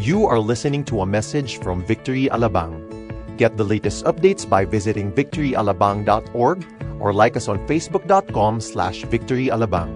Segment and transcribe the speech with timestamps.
[0.00, 2.88] You are listening to a message from Victory Alabang.
[3.36, 6.58] Get the latest updates by visiting victoryalabang.org
[6.96, 9.92] or like us on facebook.com slash victoryalabang.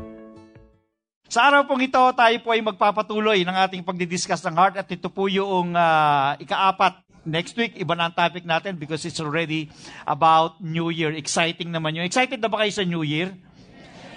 [1.32, 5.08] Sa araw pong ito, tayo po ay magpapatuloy ng ating pagdidiscuss ng heart at ito
[5.08, 7.00] po yung uh, ikaapat.
[7.24, 9.72] Next week, iba na ang topic natin because it's already
[10.04, 11.16] about New Year.
[11.16, 12.04] Exciting naman yun.
[12.04, 13.32] Excited na ba kayo sa New Year?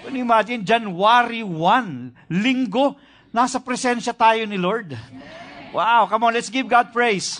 [0.03, 2.99] Can you imagine, January 1, linggo,
[3.31, 4.91] nasa presensya tayo ni Lord.
[5.77, 7.37] Wow, come on, let's give God praise.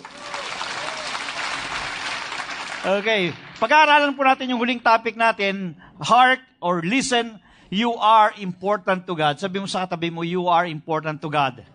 [2.85, 7.41] Okay, pag-aaralan po natin yung huling topic natin, heart or listen,
[7.73, 9.41] you are important to God.
[9.41, 11.65] Sabi mo sa katabi mo, you are important to God.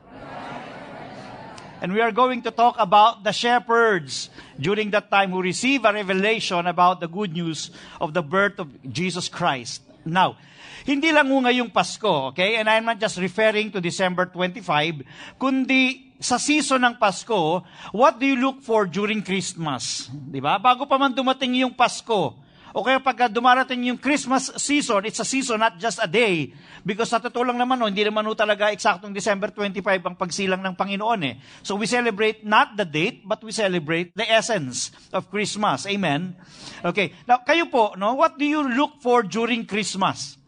[1.83, 5.91] And we are going to talk about the shepherds during that time who receive a
[5.91, 9.83] revelation about the good news of the birth of Jesus Christ.
[10.07, 10.39] Now,
[10.87, 12.55] hindi lang ho ngayong Pasko, okay?
[12.55, 15.03] And I'm not just referring to December 25,
[15.43, 20.07] kundi sa season ng Pasko, what do you look for during Christmas?
[20.09, 20.57] Di ba?
[20.63, 22.39] Bago pa man dumating yung Pasko,
[22.73, 26.57] o kaya pagka dumarating yung Christmas season, it's a season, not just a day.
[26.81, 30.65] Because sa totoo lang naman, no, hindi naman no, talaga eksaktong December 25 ang pagsilang
[30.65, 31.35] ng Panginoon eh.
[31.61, 35.85] So we celebrate not the date, but we celebrate the essence of Christmas.
[35.85, 36.33] Amen?
[36.81, 37.13] Okay.
[37.29, 40.41] Now, kayo po, no, what do you look for during Christmas?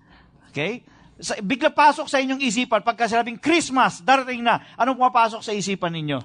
[0.49, 0.81] Okay?
[1.23, 6.19] Bigla pasok sa inyong isipan, pagka sinabing Christmas, darating na, anong pumapasok sa isipan ninyo?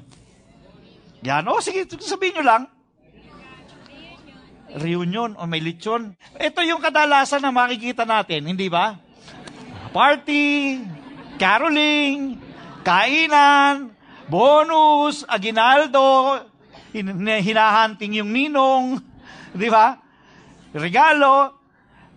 [1.22, 2.64] Yan, o, sige, sabihin nyo lang.
[4.70, 6.18] Reunion o may lechon.
[6.38, 8.98] Ito yung kadalasan na makikita natin, hindi ba?
[9.94, 10.82] Party,
[11.38, 12.38] caroling,
[12.82, 13.94] kainan,
[14.26, 16.42] bonus, aginaldo,
[17.46, 18.98] hinahanting yung ninong,
[19.54, 20.02] di ba?
[20.74, 21.54] Regalo.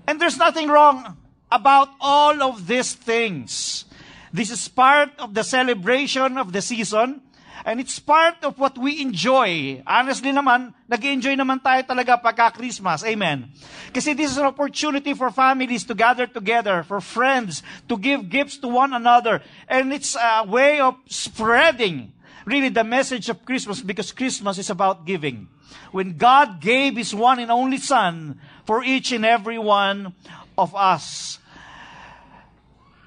[0.08, 1.21] And there's nothing wrong
[1.52, 3.84] about all of these things.
[4.32, 7.20] This is part of the celebration of the season.
[7.64, 9.82] And it's part of what we enjoy.
[9.86, 13.06] Honestly naman, nag enjoy naman tayo talaga pagka Christmas.
[13.06, 13.54] Amen.
[13.94, 18.58] Kasi this is an opportunity for families to gather together, for friends to give gifts
[18.58, 19.46] to one another.
[19.70, 22.10] And it's a way of spreading
[22.46, 25.46] really the message of Christmas because Christmas is about giving.
[25.94, 30.14] When God gave His one and only Son for each and every one
[30.58, 31.38] of us.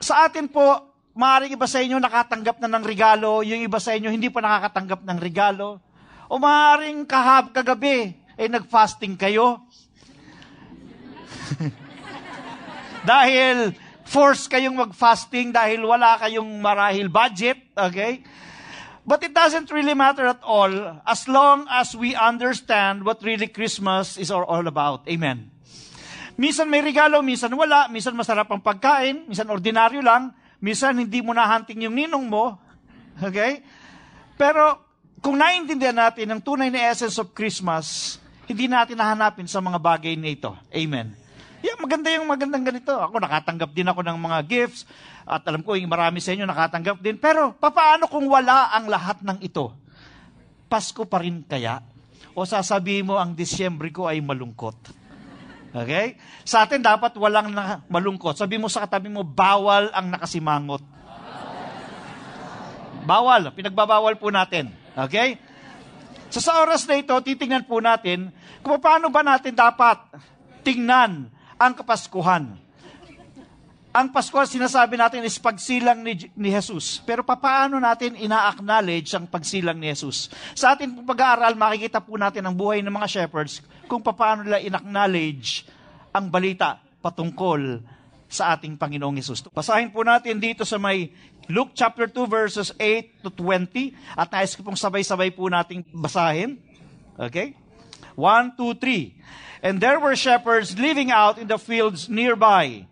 [0.05, 4.11] Sa atin po, Maaring iba sa inyo nakatanggap na ng regalo, yung iba sa inyo
[4.11, 5.79] hindi pa nakakatanggap ng regalo.
[6.27, 9.63] O maaaring kahab kagabi, eh nag-fasting kayo.
[13.07, 13.71] dahil
[14.03, 18.19] force kayong mag-fasting dahil wala kayong marahil budget, okay?
[19.07, 24.19] But it doesn't really matter at all as long as we understand what really Christmas
[24.19, 25.07] is all about.
[25.07, 25.54] Amen.
[26.35, 31.35] Minsan may regalo, minsan wala, minsan masarap ang pagkain, minsan ordinaryo lang, Minsan, hindi mo
[31.35, 32.46] na-hunting yung ninong mo.
[33.16, 33.63] Okay?
[34.35, 34.75] Pero,
[35.24, 40.19] kung naintindihan natin ang tunay na essence of Christmas, hindi natin nahanapin sa mga bagay
[40.19, 40.51] na ito.
[40.68, 41.16] Amen.
[41.63, 42.91] Yeah, maganda yung magandang ganito.
[42.91, 44.84] Ako nakatanggap din ako ng mga gifts
[45.24, 47.16] at alam ko yung marami sa inyo nakatanggap din.
[47.16, 49.72] Pero papaano kung wala ang lahat ng ito?
[50.68, 51.79] Pasko pa rin kaya?
[52.35, 54.75] O sasabihin mo ang Disyembre ko ay malungkot?
[55.75, 56.16] Okay?
[56.47, 58.40] Sa atin dapat walang na malungkot.
[58.40, 60.80] Sabi mo sa katabi mo, bawal ang nakasimangot.
[63.03, 63.52] Bawal.
[63.52, 64.72] Pinagbabawal po natin.
[64.96, 65.36] Okay?
[66.31, 68.31] So sa oras na ito, titingnan po natin
[68.63, 70.00] kung paano ba natin dapat
[70.66, 72.64] tingnan ang kapaskuhan.
[73.95, 77.00] Ang Pasko, sinasabi natin is pagsilang ni, ni Jesus.
[77.07, 80.28] Pero paano natin ina-acknowledge ang pagsilang ni Jesus?
[80.51, 85.63] Sa ating pag-aaral, makikita po natin ang buhay ng mga shepherds kung paano nila in-acknowledge
[86.11, 87.79] ang balita patungkol
[88.28, 89.39] sa ating Panginoong Yesus.
[89.47, 91.16] Basahin po natin dito sa may
[91.47, 96.59] Luke chapter 2 verses 8 to 20 at nais ko pong sabay-sabay po nating basahin.
[97.16, 97.56] Okay?
[98.19, 99.72] 1, 2, 3.
[99.72, 102.91] And there were shepherds living out in the fields nearby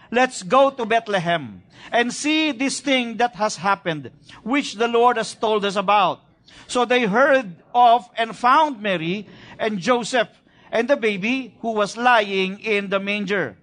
[0.11, 4.11] let's go to Bethlehem and see this thing that has happened,
[4.43, 6.19] which the Lord has told us about.
[6.67, 9.27] So they heard of and found Mary
[9.57, 10.29] and Joseph
[10.71, 13.57] and the baby who was lying in the manger.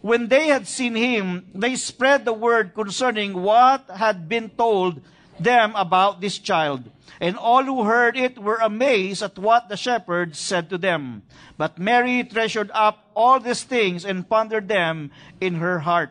[0.00, 5.02] When they had seen him, they spread the word concerning what had been told
[5.42, 6.90] them about this child.
[7.20, 11.22] And all who heard it were amazed at what the shepherds said to them.
[11.58, 15.10] But Mary treasured up all these things and pondered them
[15.40, 16.10] in her heart.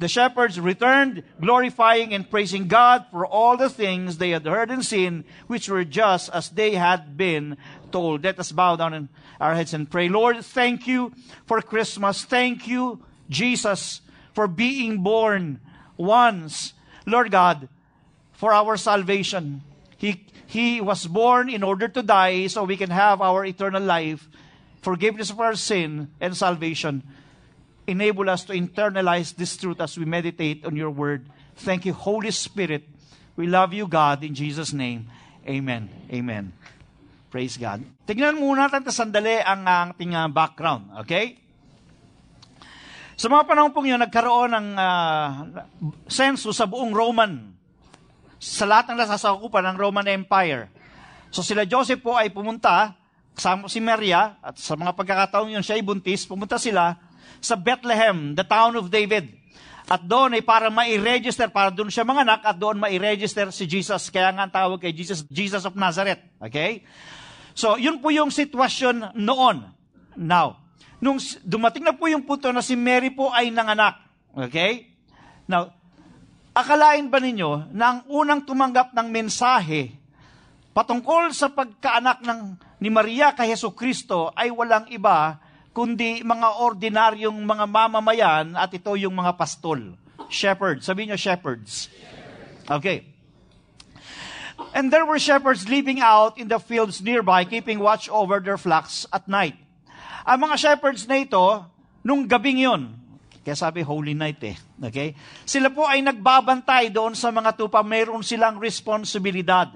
[0.00, 4.84] The shepherds returned, glorifying and praising God for all the things they had heard and
[4.84, 7.58] seen, which were just as they had been
[7.92, 8.24] told.
[8.24, 9.08] Let us bow down in
[9.38, 10.08] our heads and pray.
[10.08, 11.12] Lord, thank you
[11.44, 12.24] for Christmas.
[12.24, 14.00] Thank you, Jesus,
[14.32, 15.60] for being born
[15.98, 16.72] once.
[17.04, 17.68] Lord God,
[18.40, 19.60] for our salvation.
[20.00, 24.24] He, he was born in order to die so we can have our eternal life,
[24.80, 27.04] forgiveness of our sin, and salvation.
[27.84, 31.28] Enable us to internalize this truth as we meditate on your word.
[31.60, 32.88] Thank you, Holy Spirit.
[33.36, 35.12] We love you, God, in Jesus' name.
[35.44, 35.92] Amen.
[36.08, 36.56] Amen.
[37.28, 37.84] Praise God.
[38.08, 40.88] Tignan muna natin sandali ang ating uh, background.
[41.04, 41.36] Okay?
[43.20, 45.28] Sa mga panahon pong yun, nagkaroon ng uh,
[46.08, 47.59] census sa buong Roman
[48.40, 50.72] sa lahat ng nasasakupan ng Roman Empire.
[51.28, 52.96] So sila Joseph po ay pumunta,
[53.36, 56.96] kasama si Maria, at sa mga pagkakataon yun siya ay buntis, pumunta sila
[57.38, 59.36] sa Bethlehem, the town of David.
[59.90, 64.08] At doon ay para ma-register, para doon siya manganak, at doon ma-register si Jesus.
[64.08, 66.22] Kaya nga ang tawag kay Jesus, Jesus of Nazareth.
[66.38, 66.86] Okay?
[67.58, 69.66] So, yun po yung sitwasyon noon.
[70.14, 70.62] Now,
[71.02, 73.98] nung dumating na po yung punto na si Mary po ay nanganak.
[74.46, 74.94] Okay?
[75.50, 75.74] Now,
[76.60, 79.96] Akalain ba ninyo na ang unang tumanggap ng mensahe
[80.76, 82.40] patungkol sa pagkaanak ng
[82.84, 85.40] ni Maria kay Heso Kristo ay walang iba
[85.72, 89.96] kundi mga ordinaryong mga mamamayan at ito yung mga pastol.
[90.28, 90.84] Shepherds.
[90.84, 91.88] Sabi niyo shepherds.
[92.68, 93.08] Okay.
[94.76, 99.08] And there were shepherds living out in the fields nearby, keeping watch over their flocks
[99.08, 99.56] at night.
[100.28, 101.64] Ang mga shepherds na ito,
[102.04, 102.99] nung gabing yon,
[103.40, 104.56] kaya sabi, holy night eh.
[104.92, 105.16] Okay?
[105.48, 107.80] Sila po ay nagbabantay doon sa mga tupa.
[107.80, 109.72] Mayroon silang responsibilidad.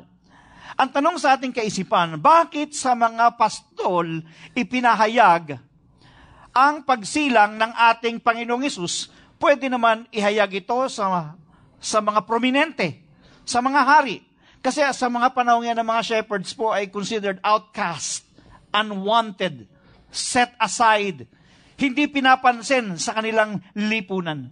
[0.74, 4.20] Ang tanong sa ating kaisipan, bakit sa mga pastol
[4.52, 5.56] ipinahayag
[6.52, 9.08] ang pagsilang ng ating Panginoong Isus?
[9.40, 11.32] Pwede naman ihayag ito sa,
[11.80, 13.00] sa mga prominente,
[13.48, 14.20] sa mga hari.
[14.60, 18.24] Kasi sa mga panahon yan ng mga shepherds po ay considered outcast,
[18.72, 19.68] unwanted,
[20.08, 21.28] set aside,
[21.80, 24.50] hindi pinapansin sa kanilang lipunan.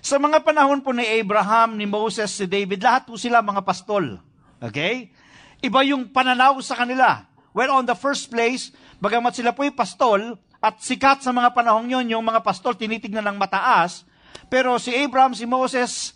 [0.00, 4.16] Sa mga panahon po ni Abraham, ni Moses, si David, lahat po sila mga pastol.
[4.56, 5.12] Okay?
[5.60, 7.28] Iba yung pananaw sa kanila.
[7.52, 8.72] Well, on the first place,
[9.02, 13.24] bagamat sila po ay pastol, at sikat sa mga panahon yon yung mga pastol tinitignan
[13.32, 14.04] ng mataas,
[14.52, 16.12] pero si Abraham, si Moses,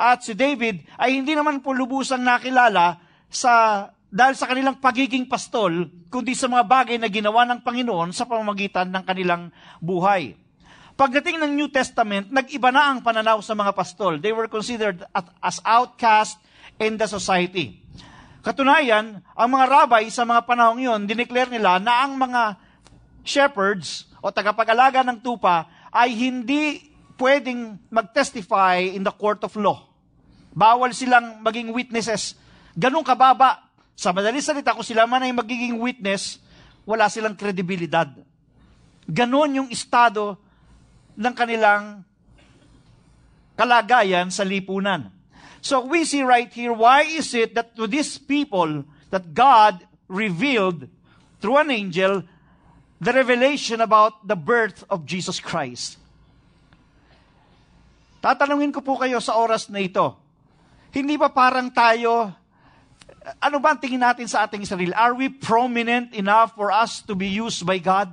[0.00, 2.96] at si David ay hindi naman po lubusang nakilala
[3.28, 8.26] sa dahil sa kanilang pagiging pastol, kundi sa mga bagay na ginawa ng Panginoon sa
[8.26, 10.34] pamamagitan ng kanilang buhay.
[10.98, 14.18] Pagdating ng New Testament, nag-iba na ang pananaw sa mga pastol.
[14.18, 15.06] They were considered
[15.40, 16.42] as outcast
[16.76, 17.80] in the society.
[18.42, 22.58] Katunayan, ang mga rabbi sa mga panahong yon, dineclare nila na ang mga
[23.22, 29.86] shepherds o tagapag-alaga ng tupa ay hindi pwedeng mag-testify in the court of law.
[30.50, 32.34] Bawal silang maging witnesses.
[32.74, 36.40] Ganong kababa sa madali salita, kung sila man ay magiging witness,
[36.88, 38.08] wala silang kredibilidad.
[39.04, 40.40] Ganon yung estado
[41.16, 42.02] ng kanilang
[43.58, 45.12] kalagayan sa lipunan.
[45.60, 50.88] So we see right here, why is it that to these people that God revealed
[51.44, 52.24] through an angel
[52.96, 56.00] the revelation about the birth of Jesus Christ?
[58.24, 60.16] Tatanungin ko po kayo sa oras na ito,
[60.96, 62.32] hindi ba parang tayo
[63.38, 64.90] ano ba ang tingin natin sa ating sarili?
[64.96, 68.10] Are we prominent enough for us to be used by God?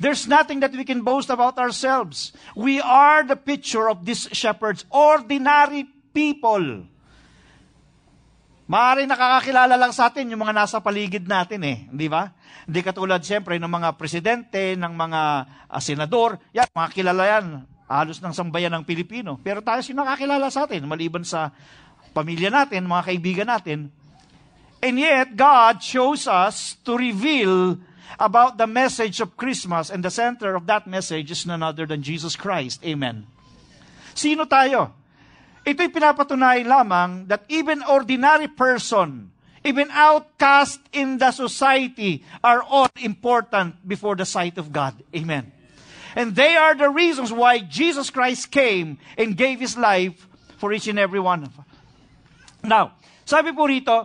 [0.00, 2.32] There's nothing that we can boast about ourselves.
[2.56, 5.84] We are the picture of these shepherds, ordinary
[6.16, 6.88] people.
[8.70, 12.32] Maaari nakakakilala lang sa atin yung mga nasa paligid natin eh, di ba?
[12.64, 15.20] Hindi katulad siyempre ng mga presidente, ng mga
[15.68, 19.42] uh, senador, yan, mga kilala yan, halos ng sambayan ng Pilipino.
[19.42, 21.50] Pero tayo si nakakilala sa atin, maliban sa
[22.12, 23.78] pamilya natin, mga kaibigan natin.
[24.80, 27.76] And yet, God chose us to reveal
[28.18, 32.02] about the message of Christmas, and the center of that message is none other than
[32.02, 32.84] Jesus Christ.
[32.84, 33.26] Amen.
[34.14, 34.92] Sino tayo?
[35.64, 39.30] Ito'y pinapatunay lamang that even ordinary person,
[39.64, 44.96] even outcast in the society, are all important before the sight of God.
[45.14, 45.52] Amen.
[46.16, 50.26] And they are the reasons why Jesus Christ came and gave His life
[50.58, 51.69] for each and every one of us.
[52.60, 54.04] Now, sabi po rito,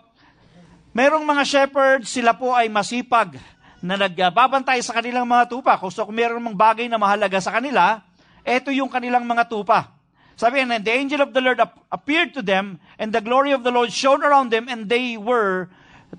[0.96, 3.36] merong mga shepherds, sila po ay masipag
[3.84, 5.76] na nagbabantay sa kanilang mga tupa.
[5.78, 8.02] Kung so, kung meron mga bagay na mahalaga sa kanila,
[8.42, 9.92] ito yung kanilang mga tupa.
[10.36, 13.72] Sabi, and the angel of the Lord appeared to them, and the glory of the
[13.72, 15.72] Lord shone around them, and they were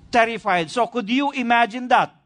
[0.09, 0.73] terrified.
[0.73, 2.17] So, could you imagine that?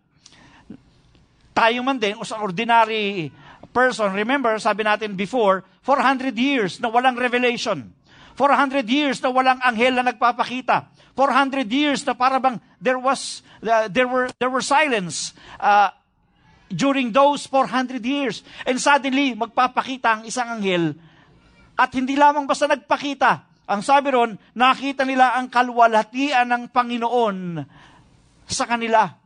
[1.51, 3.27] Tayo man din, sa ordinary
[3.75, 7.91] person, remember, sabi natin before, 400 years na walang revelation.
[8.35, 10.91] 400 years na walang anghel na nagpapakita.
[11.13, 15.91] 400 years na para bang there was uh, there were there were silence uh,
[16.71, 18.41] during those 400 years.
[18.63, 20.95] And suddenly magpapakita ang isang anghel
[21.81, 23.47] at hindi lamang basta nagpakita.
[23.71, 27.63] Ang sabi ron, nakita nila ang kalwalhatian ng Panginoon
[28.43, 29.20] sa kanila.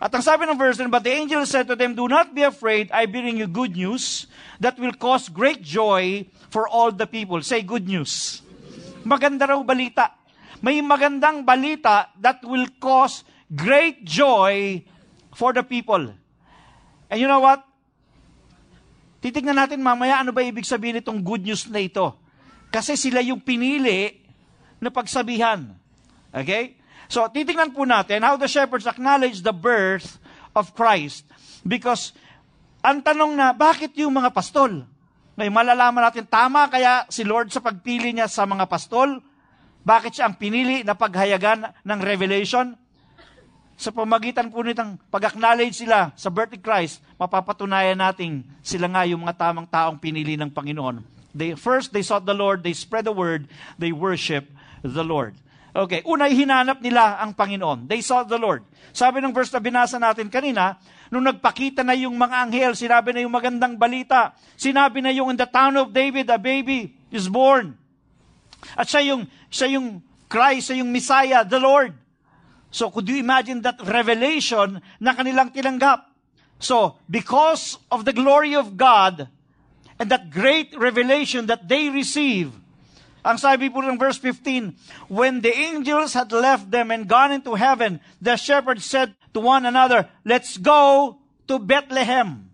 [0.00, 2.88] At ang sabi ng verse, But the angel said to them, Do not be afraid,
[2.88, 4.24] I bring you good news
[4.56, 7.44] that will cause great joy for all the people.
[7.44, 8.40] Say good news.
[9.04, 10.16] Maganda raw balita.
[10.64, 14.80] May magandang balita that will cause great joy
[15.36, 16.16] for the people.
[17.12, 17.60] And you know what?
[19.20, 22.16] Titignan natin mamaya ano ba ibig sabihin itong good news na ito.
[22.72, 24.16] Kasi sila yung pinili
[24.80, 25.76] na pagsabihan.
[26.32, 26.79] Okay?
[27.10, 30.22] So, titingnan po natin how the shepherds acknowledge the birth
[30.54, 31.26] of Christ.
[31.66, 32.14] Because,
[32.80, 34.86] ang tanong na, bakit yung mga pastol?
[35.34, 39.18] Ngayon, malalaman natin, tama kaya si Lord sa pagpili niya sa mga pastol?
[39.82, 42.78] Bakit siya ang pinili na paghayagan ng revelation?
[43.80, 49.24] sa pamagitan po nitong pag-acknowledge sila sa birth of Christ, mapapatunayan natin sila nga yung
[49.24, 51.00] mga tamang taong pinili ng Panginoon.
[51.32, 53.48] They, first, they sought the Lord, they spread the word,
[53.80, 54.52] they worship
[54.84, 55.32] the Lord.
[55.70, 57.86] Okay, unay hinanap nila ang Panginoon.
[57.86, 58.66] They sought the Lord.
[58.90, 60.82] Sabi ng verse na binasa natin kanina,
[61.14, 64.34] nung nagpakita na yung mga anghel, sinabi na yung magandang balita.
[64.58, 67.78] Sinabi na yung in the town of David, a baby is born.
[68.74, 71.94] At siya yung, siya yung Christ, siya yung Messiah, the Lord.
[72.70, 76.10] So could you imagine that revelation na kanilang tinanggap?
[76.60, 79.26] So, because of the glory of God
[79.98, 82.52] and that great revelation that they receive,
[83.20, 87.54] ang sabi po ng verse 15, When the angels had left them and gone into
[87.54, 92.48] heaven, the shepherds said to one another, Let's go to Bethlehem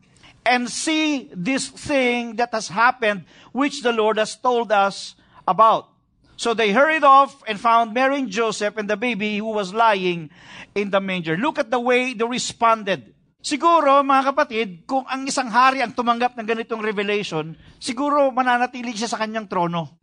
[0.46, 5.14] and see this thing that has happened, which the Lord has told us
[5.46, 5.90] about.
[6.36, 10.28] So they hurried off and found Mary and Joseph and the baby who was lying
[10.76, 11.36] in the manger.
[11.36, 13.16] Look at the way they responded.
[13.40, 19.06] Siguro, mga kapatid, kung ang isang hari ang tumanggap ng ganitong revelation, siguro mananatili siya
[19.06, 20.02] sa kanyang trono.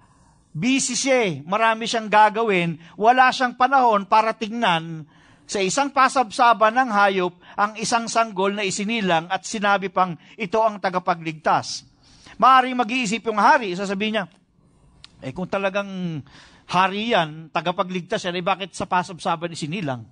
[0.54, 1.34] Busy siya eh.
[1.42, 2.78] Marami siyang gagawin.
[2.94, 5.10] Wala siyang panahon para tingnan
[5.44, 10.80] sa isang pasabsaba ng hayop ang isang sanggol na isinilang at sinabi pang ito ang
[10.80, 11.84] tagapagligtas.
[12.38, 14.26] Maaring mag-iisip yung hari, sasabihin niya,
[15.22, 16.22] eh kung talagang
[16.66, 20.08] hari yan, tagapagligtas yan, eh bakit sa pasabsaban isinilang?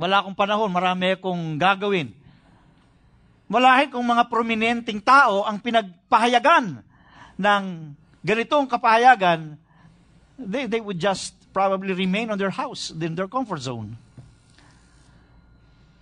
[0.00, 2.10] Wala akong panahon, marami akong gagawin.
[3.46, 6.80] Malahin kung mga prominenteng tao ang pinagpahayagan
[7.36, 7.64] ng
[8.24, 9.56] ganitong kapahayagan,
[10.38, 13.96] they, they would just probably remain on their house, in their comfort zone.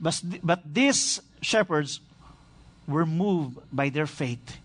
[0.01, 2.01] But, but these shepherds
[2.87, 4.59] were moved by their faith.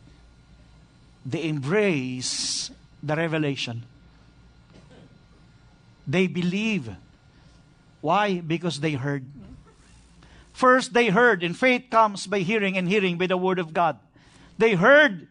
[1.26, 2.72] They embrace
[3.02, 3.84] the revelation.
[6.08, 6.90] They believe.
[8.02, 8.40] Why?
[8.40, 9.26] Because they heard.
[10.54, 14.00] First, they heard, and faith comes by hearing, and hearing by the word of God.
[14.58, 15.28] They heard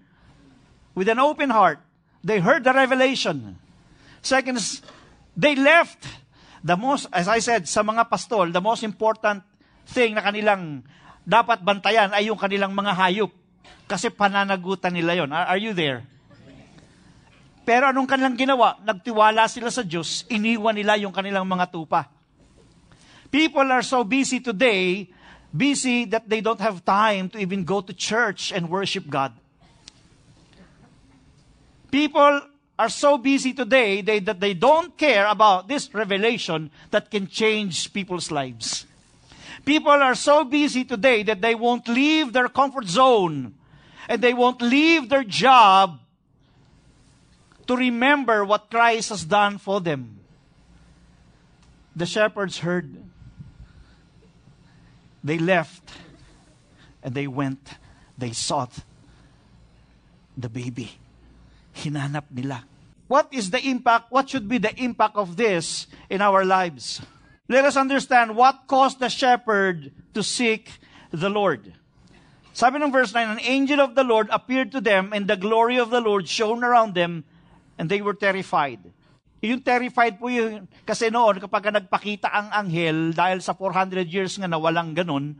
[0.94, 1.78] with an open heart.
[2.24, 3.60] They heard the revelation.
[4.24, 4.56] Second,
[5.36, 6.08] they left
[6.64, 9.44] the most, as I said, sa mga pastol, the most important
[9.84, 10.80] thing na kanilang
[11.28, 13.28] dapat bantayan ay yung kanilang mga hayop.
[13.84, 15.28] Kasi pananagutan nila yon.
[15.28, 16.08] Are, are you there?
[17.68, 18.80] Pero anong kanilang ginawa?
[18.80, 22.08] Nagtiwala sila sa Diyos, iniwan nila yung kanilang mga tupa.
[23.28, 25.12] People are so busy today,
[25.52, 29.36] busy that they don't have time to even go to church and worship God.
[31.94, 32.40] People
[32.76, 37.92] are so busy today they, that they don't care about this revelation that can change
[37.92, 38.84] people's lives.
[39.64, 43.54] People are so busy today that they won't leave their comfort zone
[44.08, 46.00] and they won't leave their job
[47.68, 50.18] to remember what Christ has done for them.
[51.94, 52.92] The shepherds heard.
[55.22, 55.92] They left
[57.04, 57.68] and they went.
[58.18, 58.80] They sought
[60.36, 60.98] the baby.
[61.74, 62.62] Hinanap nila.
[63.10, 64.08] What is the impact?
[64.08, 67.02] What should be the impact of this in our lives?
[67.44, 70.72] Let us understand what caused the shepherd to seek
[71.12, 71.76] the Lord.
[72.54, 75.76] Sabi ng verse 9, An angel of the Lord appeared to them, and the glory
[75.76, 77.26] of the Lord shone around them,
[77.76, 78.80] and they were terrified.
[79.44, 84.48] Yung terrified po yun, kasi noon, kapag nagpakita ang anghel, dahil sa 400 years nga
[84.48, 85.36] na walang ganun,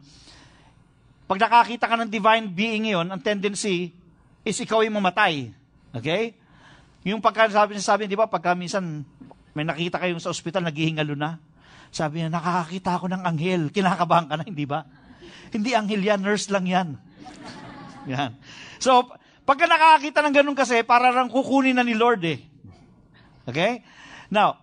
[1.25, 3.97] pag nakakita ka ng divine being yon, ang tendency
[4.45, 5.49] is ikaw yung mamatay.
[5.95, 6.35] Okay?
[7.07, 9.07] Yung pagka sabi niya, sabi, di ba, pagka minsan
[9.55, 11.39] may nakita kayong sa ospital, naghihingalo na.
[11.95, 13.63] Sabi niya, nakakakita ako ng anghel.
[13.71, 14.83] Kinakabahan ka na, hindi ba?
[15.55, 16.89] Hindi anghel yan, nurse lang yan.
[18.11, 18.37] Yan.
[18.77, 19.09] So,
[19.49, 22.43] pagka nakakita ng ganun kasi, para lang kukunin na ni Lord eh.
[23.49, 23.81] Okay?
[24.29, 24.61] Now,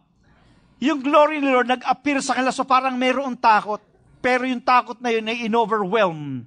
[0.81, 3.81] yung glory ni Lord nag-appear sa kanila, so parang mayroong takot.
[4.21, 6.45] Pero yung takot na yun ay in-overwhelm.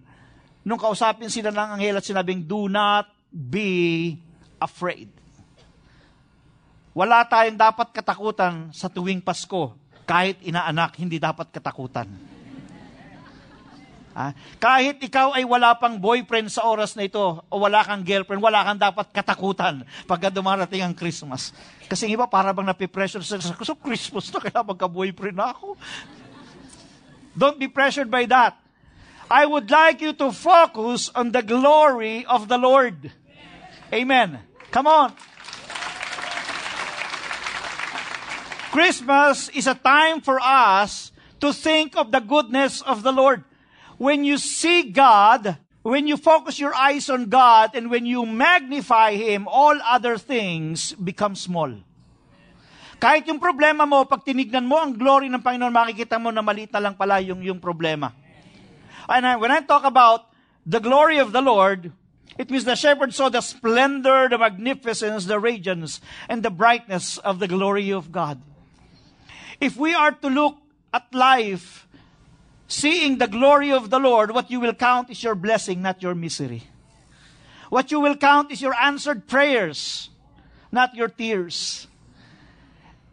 [0.62, 4.18] Nung kausapin sila ng anghel at sinabing, do not be
[4.64, 5.12] afraid.
[6.96, 9.76] Wala tayong dapat katakutan sa tuwing Pasko.
[10.08, 12.08] Kahit inaanak, hindi dapat katakutan.
[14.14, 14.30] Ah,
[14.62, 17.18] kahit ikaw ay wala pang boyfriend sa oras na ito,
[17.50, 21.50] o wala kang girlfriend, wala kang dapat katakutan pagka dumarating ang Christmas.
[21.90, 25.74] Kasi iba, para bang napipressure sa so Christmas na, kaya magka-boyfriend ako.
[27.34, 28.54] Don't be pressured by that.
[29.26, 33.10] I would like you to focus on the glory of the Lord.
[33.90, 34.38] Amen.
[34.74, 35.14] Come on.
[38.74, 43.46] Christmas is a time for us to think of the goodness of the Lord.
[44.02, 49.14] When you see God, when you focus your eyes on God, and when you magnify
[49.14, 51.70] Him, all other things become small.
[52.98, 56.74] Kahit yung problema mo, pag tinignan mo ang glory ng Panginoon, makikita mo na maliit
[56.74, 58.10] na lang pala yung, yung problema.
[59.06, 60.34] And when I talk about
[60.66, 61.94] the glory of the Lord,
[62.38, 67.38] it means the shepherd saw the splendor, the magnificence, the radiance, and the brightness of
[67.38, 68.40] the glory of God.
[69.60, 70.58] If we are to look
[70.92, 71.86] at life
[72.66, 76.14] seeing the glory of the Lord, what you will count is your blessing, not your
[76.14, 76.64] misery.
[77.70, 80.10] What you will count is your answered prayers,
[80.72, 81.86] not your tears.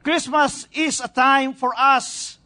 [0.04, 2.40] Christmas is a time for us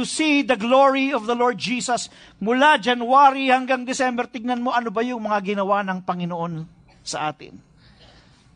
[0.00, 2.08] to see the glory of the Lord Jesus.
[2.40, 6.64] Mula January hanggang December, tignan mo ano ba yung mga ginawa ng Panginoon
[7.04, 7.60] sa atin.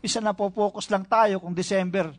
[0.01, 2.09] Isa na po focus lang tayo kung December,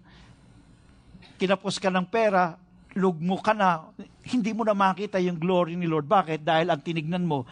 [1.42, 2.54] kinapos ka ng pera,
[2.94, 3.90] lugmo ka na,
[4.30, 6.06] hindi mo na makita yung glory ni Lord.
[6.06, 6.46] Bakit?
[6.46, 7.42] Dahil ang tinignan mo,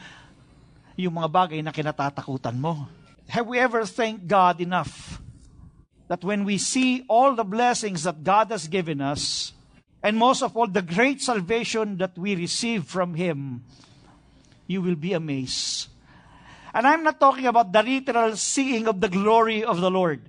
[0.95, 2.87] yung mga bagay na kinatatakutan mo.
[3.35, 5.19] Have we ever thanked God enough
[6.07, 9.51] that when we see all the blessings that God has given us,
[10.05, 13.65] and most of all, the great salvation that we receive from Him,
[14.69, 15.89] you will be amazed.
[16.77, 20.21] And I'm not talking about the literal seeing of the glory of the Lord.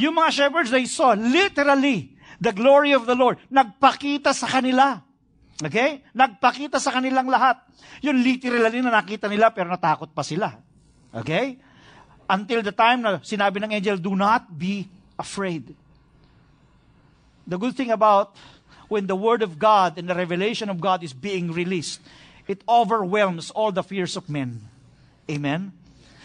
[0.00, 3.36] Yung mga shepherds, they saw literally the glory of the Lord.
[3.52, 5.04] Nagpakita sa kanila.
[5.60, 6.06] Okay?
[6.16, 7.60] Nagpakita sa kanilang lahat.
[8.00, 10.56] Yun literally na nakita nila pero natakot pa sila.
[11.12, 11.60] Okay?
[12.32, 14.88] Until the time na sinabi ng angel, do not be
[15.20, 15.76] afraid.
[17.44, 18.38] The good thing about
[18.88, 22.00] when the Word of God and the revelation of God is being released,
[22.48, 24.64] it overwhelms all the fears of men.
[25.30, 25.72] Amen?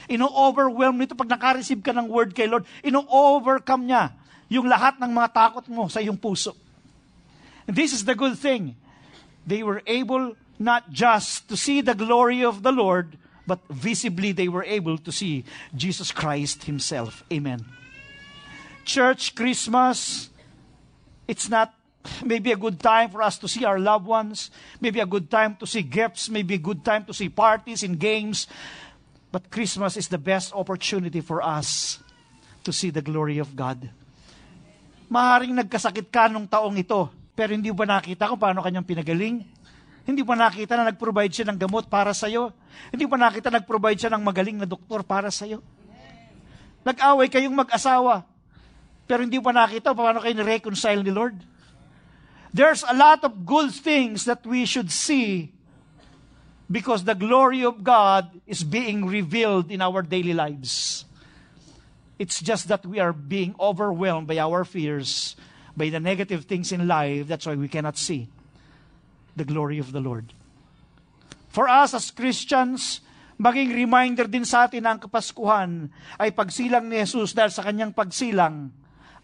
[0.09, 4.15] Ino-overwhelm nito pag nakareceive ka ng Word kay Lord, ino-overcome niya
[4.47, 6.55] yung lahat ng mga takot mo sa iyong puso.
[7.67, 8.75] And this is the good thing.
[9.47, 14.47] They were able not just to see the glory of the Lord, but visibly they
[14.47, 15.43] were able to see
[15.75, 17.23] Jesus Christ Himself.
[17.31, 17.67] Amen.
[18.83, 20.29] Church, Christmas,
[21.27, 21.73] it's not
[22.23, 25.55] maybe a good time for us to see our loved ones, maybe a good time
[25.59, 28.47] to see gifts, maybe a good time to see parties and games.
[29.33, 31.97] But Christmas is the best opportunity for us
[32.63, 33.89] to see the glory of God.
[35.09, 39.41] Maharing nagkasakit ka nung taong ito, pero hindi ba nakita kung paano kanyang pinagaling?
[40.03, 42.51] Hindi ba nakita na nag-provide siya ng gamot para sa iyo?
[42.91, 45.63] Hindi ba nakita na nag-provide siya ng magaling na doktor para sa iyo?
[46.83, 48.27] Nag-away kayong mag-asawa,
[49.07, 51.52] pero hindi ba nakita paano kayo ni-reconcile ni Lord?
[52.53, 55.51] There's a lot of good things that we should see
[56.69, 61.05] because the glory of God is being revealed in our daily lives.
[62.21, 65.35] It's just that we are being overwhelmed by our fears,
[65.75, 67.25] by the negative things in life.
[67.25, 68.29] That's why we cannot see
[69.35, 70.29] the glory of the Lord.
[71.49, 73.01] For us as Christians,
[73.41, 75.89] maging reminder din sa atin ang Kapaskuhan
[76.21, 78.69] ay pagsilang ni Jesus dahil sa kanyang pagsilang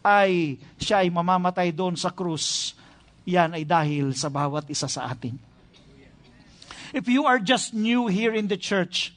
[0.01, 2.73] ay siya ay mamamatay doon sa krus.
[3.29, 5.37] Yan ay dahil sa bawat isa sa atin.
[6.89, 9.13] If you are just new here in the church,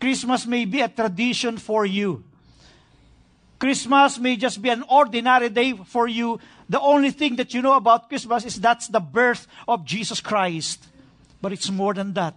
[0.00, 2.24] Christmas may be a tradition for you.
[3.60, 6.40] Christmas may just be an ordinary day for you.
[6.66, 10.88] The only thing that you know about Christmas is that's the birth of Jesus Christ.
[11.38, 12.34] But it's more than that.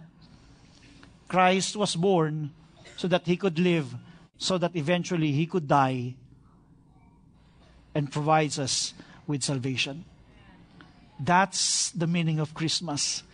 [1.26, 2.52] Christ was born
[2.94, 3.96] so that he could live,
[4.38, 6.14] so that eventually he could die
[7.96, 8.94] and provides us
[9.26, 10.04] with salvation.
[11.16, 13.24] That's the meaning of Christmas.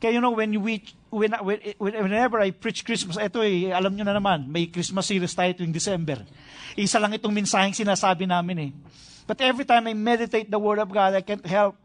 [0.00, 4.04] Kaya you know, when we, when, when, whenever I preach Christmas, ito eh, alam nyo
[4.04, 6.24] na naman, may Christmas series tayo tuwing December.
[6.76, 8.70] Isa lang itong mensaheng sinasabi namin eh.
[9.24, 11.80] But every time I meditate the Word of God, I can't help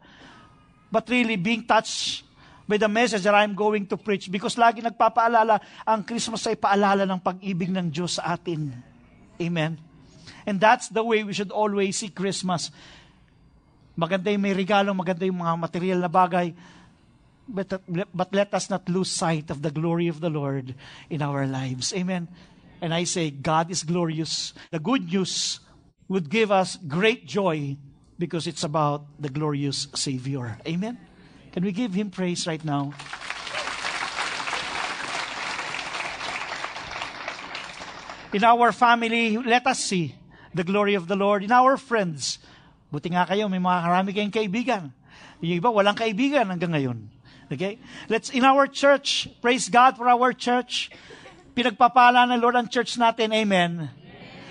[0.90, 2.26] but really being touched
[2.66, 7.06] by the message that I'm going to preach because lagi nagpapaalala, ang Christmas ay paalala
[7.06, 8.74] ng pag-ibig ng Diyos sa atin.
[9.40, 9.78] Amen?
[10.46, 12.70] And that's the way we should always see Christmas.
[13.96, 16.54] Maganda yung may regalo, maganda yung mga material na bagay,
[17.48, 17.82] but,
[18.14, 20.74] but let us not lose sight of the glory of the Lord
[21.10, 21.92] in our lives.
[21.92, 22.28] Amen?
[22.80, 24.54] And I say, God is glorious.
[24.70, 25.60] The good news
[26.08, 27.76] would give us great joy
[28.18, 30.58] because it's about the glorious Savior.
[30.66, 30.98] Amen?
[31.52, 32.94] Can we give Him praise right now?
[38.32, 40.14] In our family, let us see
[40.54, 41.42] the glory of the Lord.
[41.42, 42.38] In our friends,
[42.90, 44.82] buti nga kayo, may mga karami kayong kaibigan.
[45.40, 46.98] Yung iba, walang kaibigan hanggang ngayon.
[47.50, 47.80] Okay?
[48.06, 50.92] Let's, in our church, praise God for our church.
[51.56, 53.34] Pinagpapala ng Lord ang church natin.
[53.34, 53.90] Amen.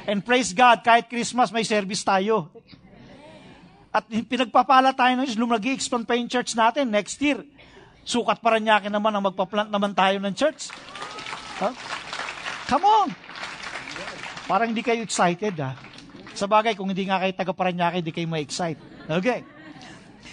[0.10, 2.50] And praise God, kahit Christmas, may service tayo.
[3.90, 7.42] At pinagpapala tayo ng Diyos, lumagi expand pa yung church natin next year.
[8.06, 10.74] Sukat pa rin yakin naman ang magpa-plant naman tayo ng church.
[11.62, 11.74] Huh?
[12.70, 13.10] Come on!
[14.50, 15.89] Parang hindi kayo excited, ha?
[16.34, 18.80] Sa bagay, kung hindi nga kayo taga Paranaque, hindi kayo ma-excite.
[19.10, 19.42] Okay.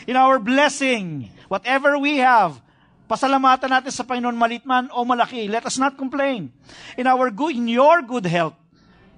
[0.06, 2.58] In our blessing, whatever we have,
[3.06, 5.46] pasalamatan natin sa Panginoon malit man o malaki.
[5.46, 6.52] Let us not complain.
[6.94, 8.54] In our good, in your good health,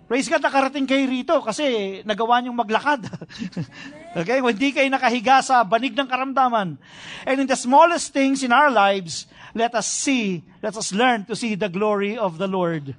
[0.08, 3.04] Praise God, nakarating kayo rito kasi nagawa niyong maglakad.
[4.24, 4.40] okay?
[4.40, 6.80] Hindi kayo nakahiga sa banig ng karamdaman.
[7.28, 11.36] And in the smallest things in our lives, let us see, let us learn to
[11.36, 12.96] see the glory of the Lord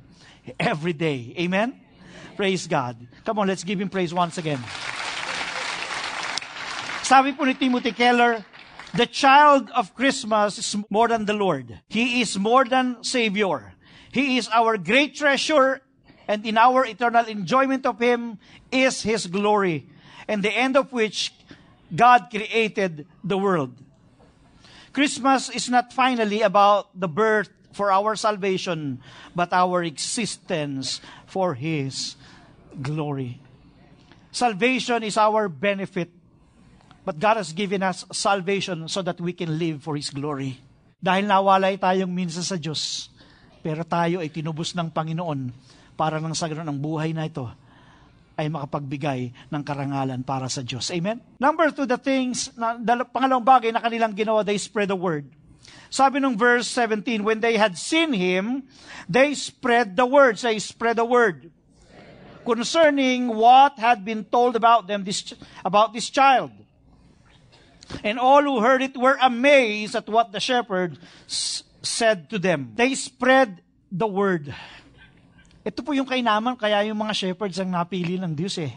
[0.62, 1.34] every day.
[1.42, 1.89] Amen?
[2.40, 2.96] Praise God.
[3.26, 4.64] Come on, let's give Him praise once again.
[7.04, 8.40] Sabi po ni Timothy Keller,
[8.96, 11.84] the child of Christmas is more than the Lord.
[11.92, 13.76] He is more than Savior.
[14.16, 15.84] He is our great treasure
[16.32, 18.40] and in our eternal enjoyment of Him
[18.72, 19.92] is His glory,
[20.24, 21.36] and the end of which
[21.92, 23.76] God created the world.
[24.96, 29.02] Christmas is not finally about the birth for our salvation,
[29.38, 32.18] but our existence for His
[32.82, 33.38] glory.
[34.30, 36.14] Salvation is our benefit,
[37.06, 40.62] but God has given us salvation so that we can live for His glory.
[41.00, 43.10] Dahil nawalay tayong minsan sa Diyos,
[43.64, 45.50] pero tayo ay tinubos ng Panginoon
[45.96, 47.48] para nang sa ganun buhay na ito
[48.40, 50.88] ay makapagbigay ng karangalan para sa Diyos.
[50.96, 51.20] Amen?
[51.44, 55.28] Number two, the things, na, pangalawang bagay na kanilang ginawa, they spread the word.
[55.90, 58.64] Sabi nung verse 17, when they had seen him,
[59.10, 60.38] they spread the word.
[60.38, 61.50] Say, spread the word.
[62.46, 65.34] Concerning what had been told about them, this,
[65.66, 66.54] about this child.
[68.06, 71.02] And all who heard it were amazed at what the shepherd
[71.82, 72.78] said to them.
[72.78, 74.54] They spread the word.
[75.66, 78.74] Ito po yung kainaman, kaya yung mga shepherds ang napili ng Diyos eh.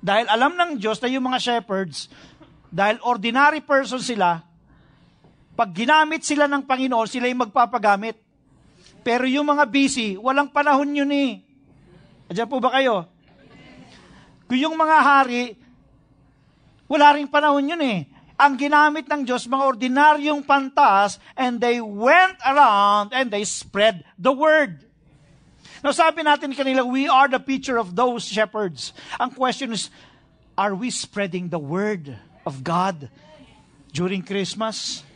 [0.00, 2.08] Dahil alam ng Diyos na yung mga shepherds,
[2.72, 4.44] dahil ordinary person sila,
[5.54, 8.18] pag ginamit sila ng Panginoon, sila yung magpapagamit.
[9.06, 11.38] Pero yung mga busy, walang panahon yun eh.
[12.26, 13.06] Diyan po ba kayo?
[14.50, 15.54] Kung yung mga hari,
[16.90, 18.10] wala rin panahon yun eh.
[18.34, 24.34] Ang ginamit ng Diyos, mga ordinaryong pantas, and they went around and they spread the
[24.34, 24.82] word.
[25.86, 28.90] Now sabi natin kanila, we are the picture of those shepherds.
[29.22, 29.92] Ang question is,
[30.58, 32.10] are we spreading the word
[32.42, 33.06] of God
[33.94, 35.06] during Christmas?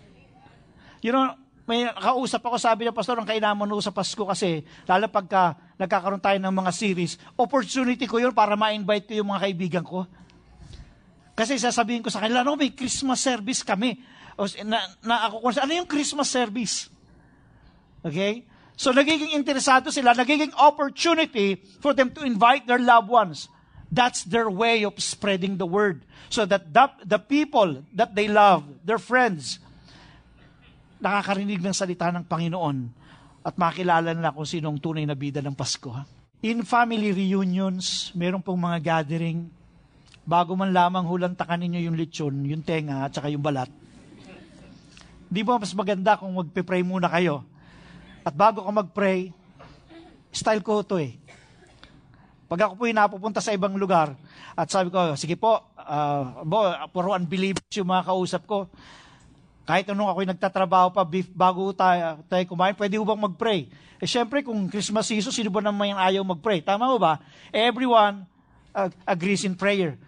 [1.02, 1.34] You know,
[1.68, 6.24] may kausap ako, sabi ng pastor, ang kainaman mo sa Pasko kasi, lalo pagka nagkakaroon
[6.24, 10.08] tayo ng mga series, opportunity ko yun para ma-invite ko yung mga kaibigan ko.
[11.36, 14.00] Kasi sasabihin ko sa kanila, no, may Christmas service kami.
[14.40, 16.88] O, na, na ako, ano yung Christmas service?
[18.00, 18.48] Okay?
[18.78, 23.50] So nagiging interesado sila, nagiging opportunity for them to invite their loved ones.
[23.92, 26.02] That's their way of spreading the word.
[26.32, 29.60] So that the, the people that they love, their friends,
[30.98, 32.76] nakakarinig ng salita ng Panginoon
[33.46, 35.94] at makilala nila kung sino ang tunay na bida ng Pasko.
[35.94, 36.02] Ha?
[36.42, 39.50] In family reunions, meron pong mga gathering,
[40.28, 43.70] bago man lamang hulang takanin nyo yung lechon, yung tenga, at saka yung balat.
[45.28, 47.42] Di ba mas maganda kung magpe-pray muna kayo?
[48.22, 49.32] At bago ka mag-pray,
[50.30, 51.16] style ko to eh.
[52.48, 54.16] Pag ako po yung napupunta sa ibang lugar,
[54.58, 58.66] at sabi ko, sige po, uh, bo, puro unbelievers yung mga kausap ko.
[59.68, 63.68] Kahit anong ako'y nagtatrabaho pa, beef, bago tayo, tayo kumain, pwede ho bang mag-pray?
[64.00, 66.64] Eh syempre, kung Christmas season, sino ba naman yung ayaw mag-pray?
[66.64, 67.20] Tama mo ba?
[67.52, 68.24] Everyone
[68.72, 70.00] uh, agrees in prayer.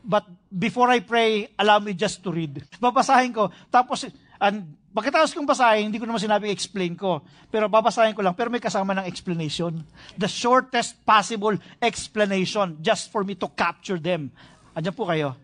[0.00, 2.64] But before I pray, allow me just to read.
[2.80, 3.52] Babasahin ko.
[3.68, 4.08] Tapos,
[4.40, 7.20] and, pagkatapos kong basahin, hindi ko naman sinabi explain ko.
[7.52, 8.32] Pero babasahin ko lang.
[8.32, 9.84] Pero may kasama ng explanation.
[10.16, 14.32] The shortest possible explanation just for me to capture them.
[14.72, 15.36] Andiyan po kayo.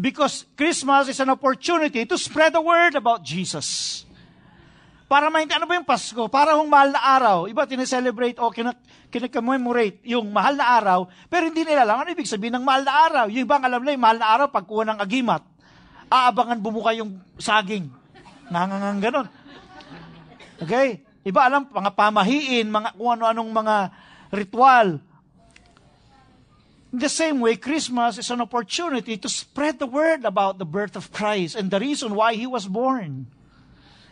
[0.00, 4.00] Because Christmas is an opportunity to spread the word about Jesus.
[5.04, 6.24] Para maintindihan, ano ba yung Pasko?
[6.32, 7.38] Para hong mahal na araw.
[7.50, 12.30] Iba, tineselebrate o kinak kinakommemorate yung mahal na araw, pero hindi nila alam ano ibig
[12.30, 13.24] sabihin ng mahal na araw.
[13.26, 15.42] Yung ibang alam nila, yung mahal na araw, pagkuha ng agimat,
[16.06, 17.90] aabangan bumuka yung saging.
[18.54, 19.26] Nangangang ganon.
[20.62, 21.02] Okay?
[21.26, 23.76] Iba alam, mga pamahiin, mga, kung ano-anong mga
[24.30, 25.02] ritual.
[26.90, 30.98] In the same way, Christmas is an opportunity to spread the word about the birth
[30.98, 33.30] of Christ and the reason why He was born.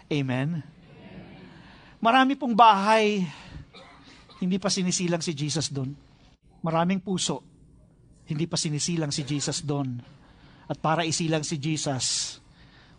[0.06, 0.62] Amen?
[1.98, 3.26] Marami pong bahay,
[4.38, 5.98] hindi pa sinisilang si Jesus doon.
[6.62, 7.42] Maraming puso,
[8.30, 9.98] hindi pa sinisilang si Jesus doon.
[10.70, 12.38] At para isilang si Jesus,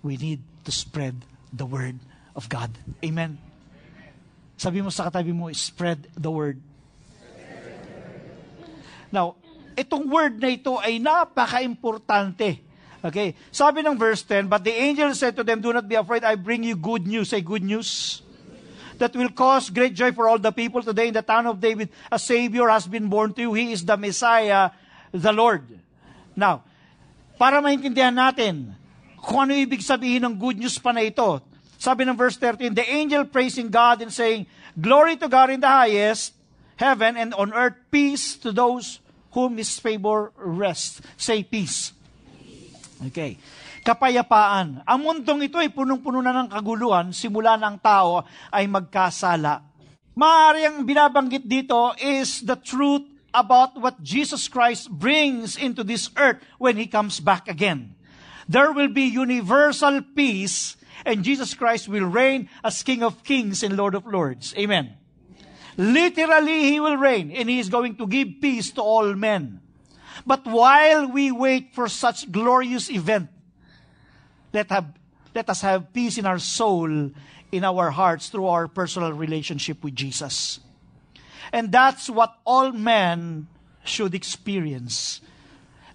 [0.03, 1.15] we need to spread
[1.55, 1.95] the word
[2.35, 2.75] of God.
[2.99, 3.39] Amen?
[4.59, 6.59] Sabi mo sa katabi mo, spread the word.
[9.15, 9.38] Now,
[9.79, 12.59] itong word na ito ay napaka-importante.
[12.99, 13.31] Okay?
[13.49, 16.35] Sabi ng verse 10, But the angel said to them, Do not be afraid, I
[16.35, 17.31] bring you good news.
[17.31, 18.21] Say good news.
[18.99, 21.87] That will cause great joy for all the people today in the town of David.
[22.11, 23.55] A Savior has been born to you.
[23.55, 24.75] He is the Messiah,
[25.15, 25.63] the Lord.
[26.35, 26.67] Now,
[27.39, 28.75] para maintindihan natin
[29.23, 31.39] kung ano ibig sabihin ng good news pa na ito.
[31.79, 34.43] Sabi ng verse 13, The angel praising God and saying,
[34.75, 36.35] Glory to God in the highest,
[36.75, 38.99] heaven and on earth, peace to those
[39.31, 41.01] whom His favor rests.
[41.17, 41.93] Say peace.
[42.99, 43.39] Okay.
[43.81, 44.83] Kapayapaan.
[44.83, 49.63] Ang mundong ito ay punong-puno na ng kaguluhan simula ng tao ay magkasala.
[50.19, 56.43] Maaari ang binabanggit dito is the truth about what Jesus Christ brings into this earth
[56.59, 57.95] when He comes back again.
[58.49, 60.75] There will be universal peace
[61.07, 64.51] and Jesus Christ will reign as King of Kings and Lord of Lords.
[64.59, 64.98] Amen.
[65.79, 69.61] Literally, He will reign and He is going to give peace to all men.
[70.27, 73.29] But while we wait for such glorious event,
[74.51, 74.91] let, have,
[75.33, 77.11] let us have peace in our soul,
[77.49, 80.59] in our hearts, through our personal relationship with Jesus.
[81.53, 83.47] And that's what all men
[83.85, 85.21] should experience.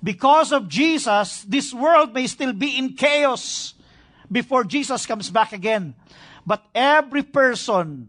[0.03, 3.75] Because of Jesus, this world may still be in chaos
[4.33, 5.95] before Jesus comes back again.
[6.47, 8.09] But every person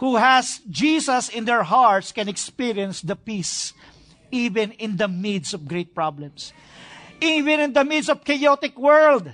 [0.00, 3.76] who has Jesus in their hearts can experience the peace
[4.32, 6.56] even in the midst of great problems.
[7.20, 9.28] Even in the midst of chaotic world.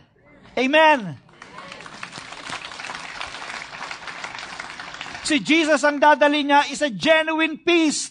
[0.59, 1.23] Amen.
[5.23, 8.11] Si Jesus ang dadali niya is a genuine peace,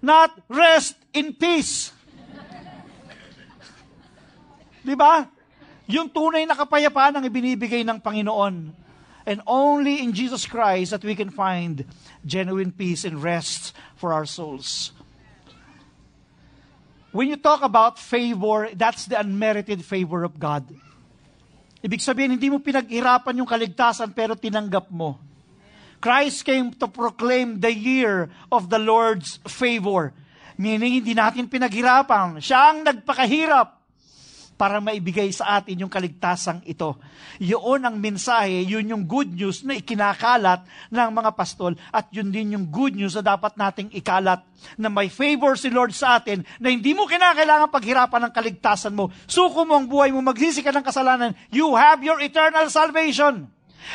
[0.00, 1.92] not rest in peace.
[4.80, 5.28] Di ba?
[5.92, 8.77] Yung tunay na kapayapaan ang ibinibigay ng Panginoon.
[9.28, 11.84] And only in Jesus Christ that we can find
[12.24, 14.96] genuine peace and rest for our souls.
[17.12, 20.64] When you talk about favor, that's the unmerited favor of God.
[21.84, 25.20] Ibig sabihin, hindi mo pinaghirapan yung kaligtasan pero tinanggap mo.
[26.00, 30.16] Christ came to proclaim the year of the Lord's favor.
[30.56, 32.40] Meaning, hindi natin pinaghirapan.
[32.40, 33.77] Siya ang nagpakahirap
[34.58, 36.98] para maibigay sa atin yung kaligtasang ito.
[37.38, 42.58] Yun ang mensahe, yun yung good news na ikinakalat ng mga pastol at yun din
[42.58, 44.42] yung good news na dapat nating ikalat
[44.74, 49.14] na may favor si Lord sa atin na hindi mo kinakailangan paghirapan ng kaligtasan mo.
[49.30, 51.38] Suko mo ang buhay mo, magsisi ka ng kasalanan.
[51.54, 53.46] You have your eternal salvation.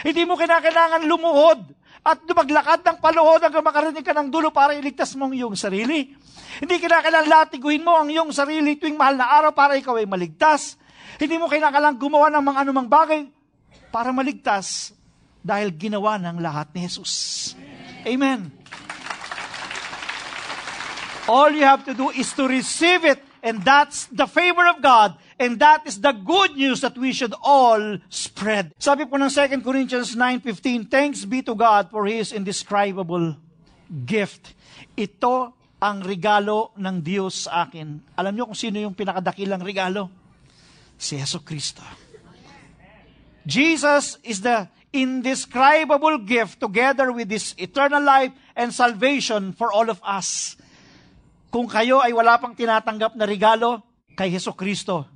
[0.07, 5.15] Hindi mo kinakailangan lumuhod at maglakad ng paluhod hanggang makarinig ka ng dulo para iligtas
[5.15, 6.11] mo ang iyong sarili.
[6.59, 10.75] Hindi kinakailangan latiguin mo ang iyong sarili tuwing mahal na araw para ikaw ay maligtas.
[11.15, 13.31] Hindi mo kinakailangan gumawa ng mga anumang bagay
[13.87, 14.91] para maligtas
[15.39, 17.55] dahil ginawa ng lahat ni Jesus.
[18.03, 18.51] Amen.
[21.23, 25.15] All you have to do is to receive it and that's the favor of God
[25.39, 28.73] and that is the good news that we should all spread.
[28.77, 33.37] Sabi po ng 2 Corinthians 9.15, Thanks be to God for His indescribable
[33.89, 34.53] gift.
[34.93, 38.15] Ito ang regalo ng Diyos sa akin.
[38.15, 40.07] Alam niyo kung sino yung pinakadakilang regalo?
[40.95, 41.83] Si Yeso Kristo.
[43.43, 49.99] Jesus is the indescribable gift together with this eternal life and salvation for all of
[49.99, 50.55] us.
[51.51, 53.83] Kung kayo ay wala pang tinatanggap na regalo,
[54.15, 55.12] kay Yeso Kristo,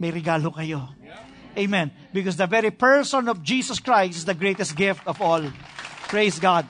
[0.00, 0.88] may regalo kayo.
[1.56, 1.90] Amen.
[2.12, 5.42] Because the very person of Jesus Christ is the greatest gift of all.
[6.08, 6.66] Praise God.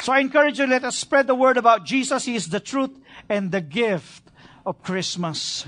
[0.00, 2.24] So I encourage you, let us spread the word about Jesus.
[2.24, 2.94] He is the truth
[3.28, 4.22] and the gift
[4.64, 5.66] of Christmas.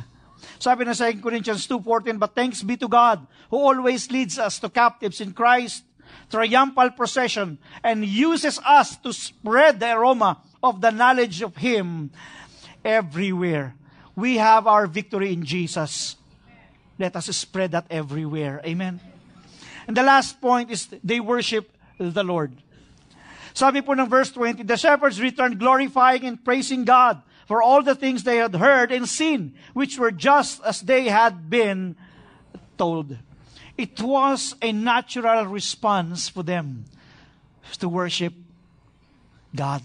[0.58, 4.58] Sabi na sa 2 Corinthians 2.14, But thanks be to God, who always leads us
[4.58, 5.82] to captives in Christ,
[6.30, 12.10] triumphal procession, and uses us to spread the aroma of the knowledge of Him
[12.84, 13.77] everywhere.
[14.18, 16.16] We have our victory in Jesus.
[16.98, 18.60] Let us spread that everywhere.
[18.66, 18.98] Amen.
[19.86, 22.50] And the last point is they worship the Lord.
[23.54, 27.94] Sabi po ng verse 20, the shepherds returned glorifying and praising God for all the
[27.94, 31.94] things they had heard and seen, which were just as they had been
[32.76, 33.14] told.
[33.78, 36.86] It was a natural response for them
[37.78, 38.34] to worship
[39.54, 39.82] God.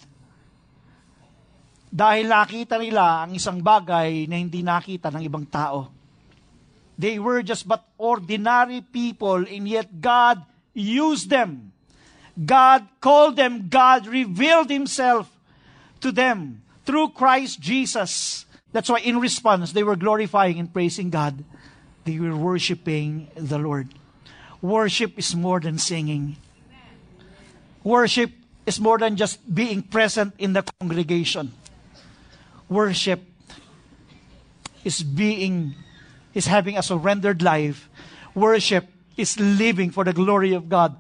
[1.94, 5.94] Dahil nakita nila ang isang bagay na hindi nakita ng ibang tao.
[6.98, 10.42] They were just but ordinary people and yet God
[10.74, 11.74] used them
[12.34, 15.30] God called them, God revealed Himself
[16.02, 18.46] to them through Christ Jesus.
[18.72, 21.44] That's why, in response, they were glorifying and praising God.
[22.06, 23.94] They were worshiping the Lord.
[24.62, 26.38] Worship is more than singing.
[27.84, 28.32] Worship
[28.66, 31.52] is more than just being present in the congregation.
[32.70, 33.22] Worship
[34.84, 35.76] is being,
[36.34, 37.90] is having a surrendered life.
[38.34, 40.98] Worship is living for the glory of God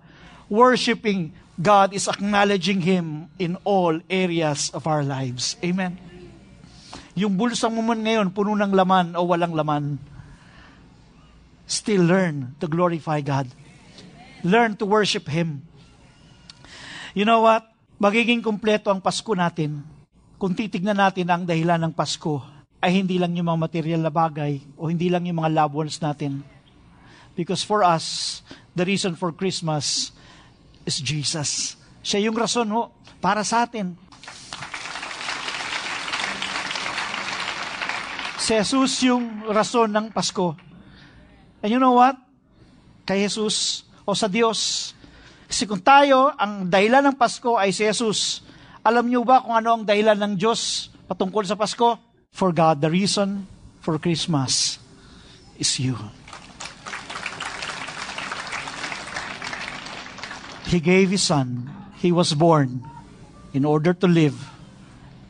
[0.53, 5.57] worshiping God is acknowledging Him in all areas of our lives.
[5.65, 5.97] Amen.
[7.13, 10.01] Yung bulsa mo man ngayon, puno ng laman o walang laman,
[11.65, 13.49] still learn to glorify God.
[14.45, 15.65] Learn to worship Him.
[17.13, 17.69] You know what?
[18.01, 19.85] Magiging kumpleto ang Pasko natin
[20.43, 22.43] kung titignan natin ang dahilan ng Pasko
[22.83, 25.95] ay hindi lang yung mga material na bagay o hindi lang yung mga loved ones
[26.03, 26.43] natin.
[27.31, 28.43] Because for us,
[28.75, 30.11] the reason for Christmas
[30.83, 31.79] is Jesus.
[32.03, 32.91] Siya yung rason ho
[33.23, 33.95] para sa atin.
[38.35, 40.59] Si Jesus yung rason ng Pasko.
[41.63, 42.19] And you know what?
[43.07, 44.91] Kay Jesus o sa Diyos.
[45.47, 48.43] Kasi kung tayo, ang dahilan ng Pasko ay si Jesus.
[48.83, 51.95] Alam niyo ba kung ano ang dahilan ng Diyos patungkol sa Pasko?
[52.35, 53.47] For God, the reason
[53.79, 54.75] for Christmas
[55.55, 55.95] is you.
[60.67, 61.71] He gave His Son.
[62.03, 62.83] He was born
[63.55, 64.35] in order to live,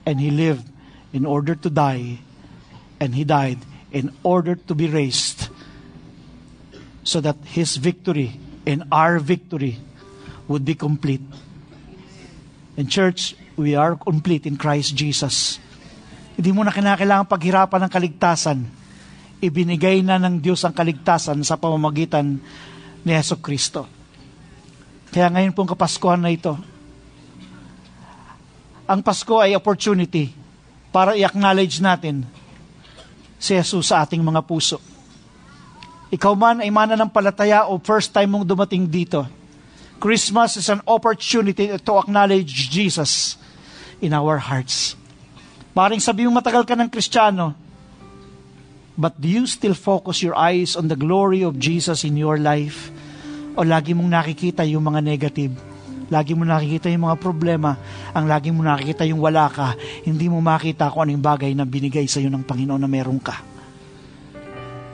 [0.01, 0.65] and He lived
[1.13, 2.25] in order to die,
[2.97, 3.61] and He died
[3.93, 5.53] in order to be raised,
[7.05, 9.77] so that His victory and our victory
[10.49, 11.21] would be complete.
[12.73, 15.61] In church, we are complete in Christ Jesus.
[16.33, 18.59] Hindi mo na kinakailangan paghirapan ng kaligtasan.
[19.43, 22.41] Ibinigay na ng Diyos ang kaligtasan sa pamamagitan
[23.03, 23.85] ni Yeso Kristo.
[25.13, 26.57] Kaya ngayon pong Kapaskuhan na ito,
[28.89, 30.33] ang Pasko ay opportunity
[30.89, 32.25] para i-acknowledge natin
[33.37, 34.81] si Jesus sa ating mga puso.
[36.09, 39.25] Ikaw man ay mananampalataya o first time mong dumating dito,
[40.01, 43.39] Christmas is an opportunity to acknowledge Jesus
[44.03, 44.99] in our hearts.
[45.71, 47.55] Maring sabi mo matagal ka ng Kristiyano,
[48.99, 52.93] but do you still focus your eyes on the glory of Jesus in your life?
[53.53, 55.53] o lagi mong nakikita yung mga negative,
[56.09, 57.77] lagi mo nakikita yung mga problema,
[58.13, 62.09] ang lagi mo nakikita yung wala ka, hindi mo makita kung anong bagay na binigay
[62.09, 63.37] sa iyo ng Panginoon na meron ka.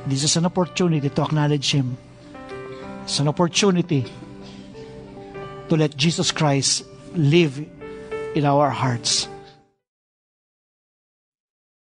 [0.07, 1.95] This is an opportunity to acknowledge Him.
[3.03, 4.05] It's an opportunity
[5.69, 7.78] to let Jesus Christ live
[8.39, 9.28] in our hearts.